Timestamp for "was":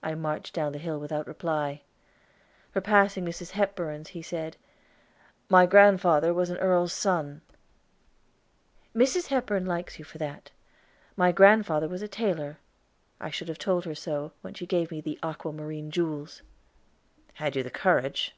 6.32-6.50, 11.88-12.00